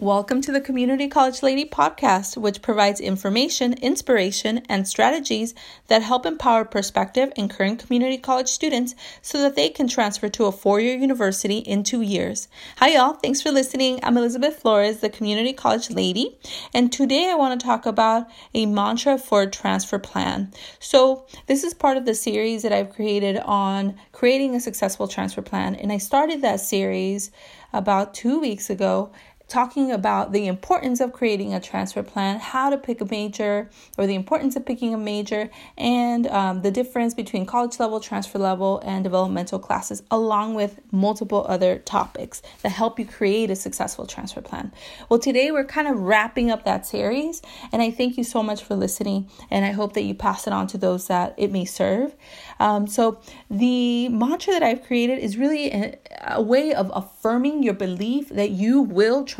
Welcome 0.00 0.42
to 0.42 0.52
the 0.52 0.60
Community 0.60 1.08
College 1.08 1.42
Lady 1.42 1.64
podcast, 1.64 2.36
which 2.36 2.62
provides 2.62 3.00
information, 3.00 3.72
inspiration, 3.82 4.62
and 4.68 4.86
strategies 4.86 5.56
that 5.88 6.02
help 6.02 6.24
empower 6.24 6.64
prospective 6.64 7.32
and 7.36 7.50
current 7.50 7.80
community 7.84 8.16
college 8.16 8.46
students 8.46 8.94
so 9.22 9.38
that 9.38 9.56
they 9.56 9.68
can 9.68 9.88
transfer 9.88 10.28
to 10.28 10.44
a 10.44 10.52
four 10.52 10.78
year 10.78 10.94
university 10.94 11.58
in 11.58 11.82
two 11.82 12.00
years. 12.00 12.46
Hi, 12.76 12.90
y'all. 12.94 13.14
Thanks 13.14 13.42
for 13.42 13.50
listening. 13.50 13.98
I'm 14.04 14.16
Elizabeth 14.16 14.60
Flores, 14.60 14.98
the 14.98 15.10
Community 15.10 15.52
College 15.52 15.90
Lady, 15.90 16.38
and 16.72 16.92
today 16.92 17.28
I 17.28 17.34
want 17.34 17.60
to 17.60 17.66
talk 17.66 17.84
about 17.84 18.28
a 18.54 18.66
mantra 18.66 19.18
for 19.18 19.42
a 19.42 19.50
transfer 19.50 19.98
plan. 19.98 20.52
So, 20.78 21.26
this 21.48 21.64
is 21.64 21.74
part 21.74 21.96
of 21.96 22.04
the 22.04 22.14
series 22.14 22.62
that 22.62 22.72
I've 22.72 22.94
created 22.94 23.38
on 23.38 23.96
creating 24.12 24.54
a 24.54 24.60
successful 24.60 25.08
transfer 25.08 25.42
plan, 25.42 25.74
and 25.74 25.90
I 25.90 25.98
started 25.98 26.42
that 26.42 26.60
series 26.60 27.32
about 27.72 28.14
two 28.14 28.38
weeks 28.40 28.70
ago 28.70 29.10
talking 29.48 29.90
about 29.90 30.32
the 30.32 30.46
importance 30.46 31.00
of 31.00 31.12
creating 31.12 31.54
a 31.54 31.60
transfer 31.60 32.02
plan, 32.02 32.38
how 32.38 32.68
to 32.68 32.76
pick 32.76 33.00
a 33.00 33.04
major, 33.06 33.70
or 33.96 34.06
the 34.06 34.14
importance 34.14 34.56
of 34.56 34.66
picking 34.66 34.92
a 34.92 34.98
major, 34.98 35.48
and 35.78 36.26
um, 36.26 36.60
the 36.60 36.70
difference 36.70 37.14
between 37.14 37.46
college 37.46 37.80
level, 37.80 37.98
transfer 37.98 38.38
level, 38.38 38.80
and 38.84 39.02
developmental 39.02 39.58
classes, 39.58 40.02
along 40.10 40.54
with 40.54 40.78
multiple 40.92 41.46
other 41.48 41.78
topics 41.78 42.42
that 42.62 42.68
help 42.68 42.98
you 42.98 43.06
create 43.06 43.50
a 43.50 43.56
successful 43.56 44.06
transfer 44.06 44.42
plan. 44.42 44.70
Well, 45.08 45.18
today 45.18 45.50
we're 45.50 45.64
kind 45.64 45.88
of 45.88 45.98
wrapping 45.98 46.50
up 46.50 46.64
that 46.64 46.86
series, 46.86 47.40
and 47.72 47.80
I 47.80 47.90
thank 47.90 48.18
you 48.18 48.24
so 48.24 48.42
much 48.42 48.62
for 48.62 48.76
listening, 48.76 49.30
and 49.50 49.64
I 49.64 49.70
hope 49.70 49.94
that 49.94 50.02
you 50.02 50.14
pass 50.14 50.46
it 50.46 50.52
on 50.52 50.66
to 50.68 50.78
those 50.78 51.06
that 51.08 51.34
it 51.38 51.50
may 51.50 51.64
serve. 51.64 52.14
Um, 52.60 52.86
so, 52.86 53.20
the 53.50 54.10
mantra 54.10 54.52
that 54.52 54.62
I've 54.62 54.84
created 54.84 55.20
is 55.20 55.38
really 55.38 55.70
a, 55.70 55.98
a 56.26 56.42
way 56.42 56.74
of 56.74 56.90
affirming 56.94 57.62
your 57.62 57.74
belief 57.74 58.28
that 58.28 58.50
you 58.50 58.82
will 58.82 59.24
transfer. 59.24 59.37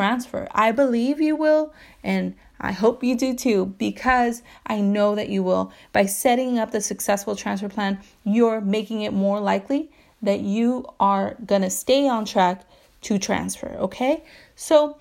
I 0.52 0.72
believe 0.72 1.20
you 1.20 1.36
will, 1.36 1.72
and 2.02 2.34
I 2.60 2.72
hope 2.72 3.04
you 3.04 3.16
do 3.16 3.34
too, 3.34 3.74
because 3.78 4.42
I 4.66 4.80
know 4.80 5.14
that 5.14 5.28
you 5.28 5.42
will. 5.42 5.72
By 5.92 6.06
setting 6.06 6.58
up 6.58 6.70
the 6.70 6.80
successful 6.80 7.36
transfer 7.36 7.68
plan, 7.68 8.00
you're 8.24 8.60
making 8.60 9.02
it 9.02 9.12
more 9.12 9.40
likely 9.40 9.90
that 10.22 10.40
you 10.40 10.86
are 10.98 11.36
going 11.46 11.62
to 11.62 11.70
stay 11.70 12.08
on 12.08 12.24
track 12.24 12.64
to 13.02 13.18
transfer, 13.18 13.76
okay? 13.78 14.24
So, 14.56 14.98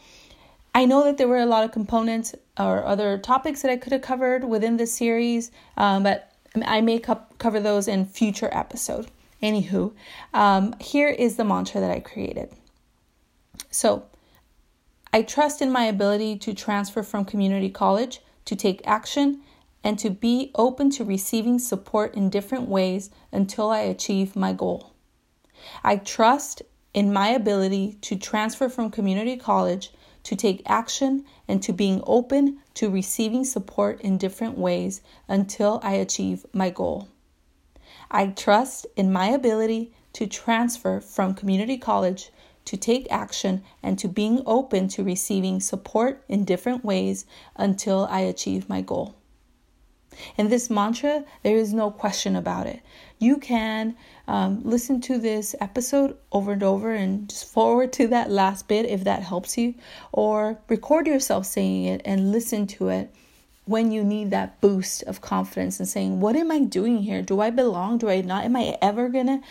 I 0.75 0.85
know 0.85 1.03
that 1.05 1.17
there 1.17 1.27
were 1.27 1.39
a 1.39 1.45
lot 1.47 1.63
of 1.63 1.71
components 1.71 2.35
or 2.59 2.85
other 2.85 3.17
topics 3.17 3.63
that 3.63 3.71
I 3.71 3.77
could 3.77 3.93
have 3.93 4.03
covered 4.03 4.43
within 4.43 4.77
this 4.77 4.93
series, 4.93 5.49
um, 5.75 6.03
but 6.03 6.31
I 6.65 6.81
may 6.81 6.99
co- 6.99 7.21
cover 7.39 7.59
those 7.59 7.87
in 7.87 8.05
future 8.05 8.49
episode. 8.51 9.07
Anywho, 9.41 9.93
um, 10.33 10.75
here 10.79 11.09
is 11.09 11.35
the 11.35 11.43
mantra 11.43 11.81
that 11.81 11.91
I 11.91 11.99
created. 11.99 12.51
So, 13.71 14.03
I 15.13 15.21
trust 15.21 15.61
in 15.61 15.71
my 15.71 15.85
ability 15.85 16.37
to 16.39 16.53
transfer 16.53 17.01
from 17.01 17.25
community 17.25 17.69
college, 17.69 18.21
to 18.45 18.55
take 18.55 18.85
action, 18.85 19.41
and 19.83 19.97
to 19.99 20.09
be 20.09 20.51
open 20.55 20.89
to 20.91 21.05
receiving 21.05 21.59
support 21.59 22.13
in 22.15 22.29
different 22.29 22.67
ways 22.67 23.09
until 23.31 23.69
I 23.69 23.79
achieve 23.79 24.35
my 24.35 24.53
goal. 24.53 24.93
I 25.83 25.97
trust 25.97 26.61
in 26.93 27.13
my 27.13 27.29
ability 27.29 27.97
to 28.01 28.15
transfer 28.15 28.69
from 28.69 28.91
community 28.91 29.37
college, 29.37 29.91
to 30.23 30.35
take 30.35 30.61
action, 30.65 31.23
and 31.47 31.63
to 31.63 31.71
being 31.71 32.01
open 32.05 32.59
to 32.73 32.89
receiving 32.89 33.45
support 33.45 34.01
in 34.01 34.17
different 34.17 34.57
ways 34.57 35.01
until 35.27 35.79
I 35.83 35.93
achieve 35.93 36.45
my 36.53 36.69
goal. 36.69 37.07
I 38.11 38.27
trust 38.27 38.87
in 38.95 39.11
my 39.11 39.27
ability 39.27 39.93
to 40.13 40.27
transfer 40.27 40.99
from 40.99 41.33
community 41.33 41.77
college 41.77 42.31
to 42.67 42.77
take 42.77 43.07
action 43.09 43.63
and 43.81 43.97
to 43.97 44.07
being 44.07 44.43
open 44.45 44.89
to 44.89 45.03
receiving 45.03 45.59
support 45.61 46.23
in 46.27 46.43
different 46.43 46.83
ways 46.83 47.25
until 47.55 48.07
I 48.11 48.19
achieve 48.19 48.67
my 48.69 48.81
goal. 48.81 49.15
In 50.35 50.49
this 50.49 50.69
mantra, 50.69 51.23
there 51.43 51.55
is 51.55 51.73
no 51.73 51.91
question 51.91 52.35
about 52.35 52.67
it. 52.67 52.81
You 53.19 53.37
can 53.37 53.95
um, 54.27 54.61
listen 54.63 54.99
to 55.01 55.17
this 55.17 55.55
episode 55.61 56.17
over 56.31 56.51
and 56.51 56.63
over 56.63 56.93
and 56.93 57.29
just 57.29 57.45
forward 57.45 57.93
to 57.93 58.07
that 58.07 58.31
last 58.31 58.67
bit 58.67 58.85
if 58.85 59.03
that 59.05 59.23
helps 59.23 59.57
you, 59.57 59.75
or 60.11 60.59
record 60.67 61.07
yourself 61.07 61.45
saying 61.45 61.85
it 61.85 62.01
and 62.03 62.31
listen 62.31 62.67
to 62.67 62.89
it 62.89 63.13
when 63.67 63.91
you 63.91 64.03
need 64.03 64.31
that 64.31 64.59
boost 64.61 65.03
of 65.03 65.21
confidence 65.21 65.79
and 65.79 65.87
saying, 65.87 66.19
What 66.19 66.35
am 66.35 66.51
I 66.51 66.59
doing 66.59 66.99
here? 66.99 67.21
Do 67.21 67.41
I 67.41 67.49
belong? 67.49 67.97
Do 67.97 68.09
I 68.09 68.21
not? 68.21 68.45
Am 68.45 68.55
I 68.55 68.77
ever 68.81 69.09
gonna 69.09 69.41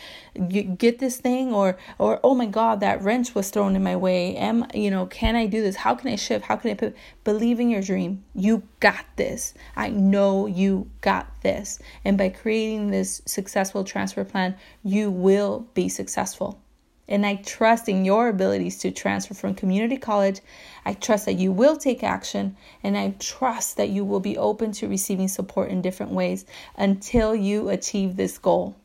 get 0.48 0.98
this 0.98 1.18
thing? 1.18 1.52
Or, 1.52 1.76
or 1.98 2.18
oh 2.24 2.34
my 2.34 2.46
God, 2.46 2.80
that 2.80 3.02
wrench 3.02 3.34
was 3.34 3.50
thrown 3.50 3.76
in 3.76 3.82
my 3.82 3.96
way. 3.96 4.36
Am, 4.36 4.66
you 4.74 4.90
know, 4.90 5.06
can 5.06 5.36
I 5.36 5.46
do 5.46 5.62
this? 5.62 5.76
How 5.76 5.94
can 5.94 6.10
I 6.10 6.16
shift? 6.16 6.46
How 6.46 6.56
can 6.56 6.70
I 6.70 6.74
put, 6.74 6.96
believe 7.24 7.60
in 7.60 7.70
your 7.70 7.82
dream? 7.82 8.24
You 8.34 8.62
got 8.80 9.04
this. 9.16 9.54
I 9.76 9.90
know 9.90 10.46
you 10.46 10.90
got 11.00 11.42
this. 11.42 11.78
And 12.04 12.16
by 12.16 12.30
creating 12.30 12.90
this 12.90 13.22
successful 13.26 13.84
transfer 13.84 14.24
plan, 14.24 14.56
you 14.82 15.10
will 15.10 15.68
be 15.74 15.88
successful. 15.88 16.60
And 17.08 17.24
I 17.24 17.36
trust 17.36 17.88
in 17.88 18.04
your 18.04 18.28
abilities 18.28 18.78
to 18.78 18.90
transfer 18.90 19.34
from 19.34 19.54
community 19.54 19.96
college. 19.96 20.40
I 20.84 20.94
trust 20.94 21.26
that 21.26 21.34
you 21.34 21.52
will 21.52 21.76
take 21.76 22.02
action, 22.02 22.56
and 22.82 22.96
I 22.96 23.14
trust 23.18 23.76
that 23.76 23.90
you 23.90 24.04
will 24.04 24.20
be 24.20 24.36
open 24.36 24.72
to 24.72 24.88
receiving 24.88 25.28
support 25.28 25.70
in 25.70 25.82
different 25.82 26.12
ways 26.12 26.44
until 26.76 27.34
you 27.34 27.68
achieve 27.68 28.16
this 28.16 28.38
goal. 28.38 28.76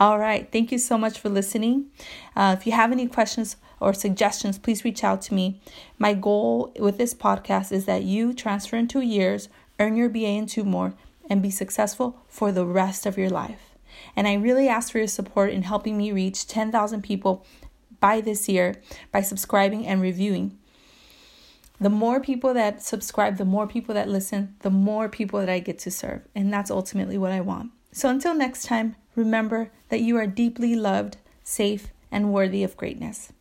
All 0.00 0.18
right. 0.18 0.50
Thank 0.52 0.70
you 0.70 0.78
so 0.78 0.96
much 0.96 1.18
for 1.18 1.28
listening. 1.28 1.86
Uh, 2.36 2.54
if 2.56 2.66
you 2.66 2.72
have 2.72 2.92
any 2.92 3.08
questions 3.08 3.56
or 3.80 3.92
suggestions, 3.92 4.56
please 4.56 4.84
reach 4.84 5.02
out 5.02 5.22
to 5.22 5.34
me. 5.34 5.60
My 5.98 6.14
goal 6.14 6.72
with 6.78 6.98
this 6.98 7.14
podcast 7.14 7.72
is 7.72 7.86
that 7.86 8.04
you 8.04 8.32
transfer 8.32 8.76
in 8.76 8.86
two 8.86 9.00
years, 9.00 9.48
earn 9.80 9.96
your 9.96 10.08
BA 10.08 10.26
in 10.26 10.46
two 10.46 10.64
more, 10.64 10.94
and 11.28 11.42
be 11.42 11.50
successful 11.50 12.16
for 12.28 12.52
the 12.52 12.64
rest 12.64 13.06
of 13.06 13.18
your 13.18 13.30
life. 13.30 13.67
And 14.16 14.26
I 14.26 14.34
really 14.34 14.68
ask 14.68 14.92
for 14.92 14.98
your 14.98 15.06
support 15.06 15.50
in 15.50 15.62
helping 15.62 15.96
me 15.96 16.12
reach 16.12 16.46
10,000 16.46 17.02
people 17.02 17.44
by 18.00 18.20
this 18.20 18.48
year 18.48 18.76
by 19.12 19.20
subscribing 19.20 19.86
and 19.86 20.00
reviewing. 20.00 20.58
The 21.80 21.90
more 21.90 22.20
people 22.20 22.54
that 22.54 22.82
subscribe, 22.82 23.36
the 23.36 23.44
more 23.44 23.66
people 23.66 23.94
that 23.94 24.08
listen, 24.08 24.56
the 24.60 24.70
more 24.70 25.08
people 25.08 25.38
that 25.40 25.48
I 25.48 25.60
get 25.60 25.78
to 25.80 25.90
serve. 25.90 26.22
And 26.34 26.52
that's 26.52 26.70
ultimately 26.70 27.18
what 27.18 27.32
I 27.32 27.40
want. 27.40 27.70
So 27.92 28.08
until 28.08 28.34
next 28.34 28.64
time, 28.64 28.96
remember 29.14 29.70
that 29.88 30.00
you 30.00 30.16
are 30.16 30.26
deeply 30.26 30.74
loved, 30.74 31.18
safe, 31.44 31.88
and 32.10 32.32
worthy 32.32 32.64
of 32.64 32.76
greatness. 32.76 33.32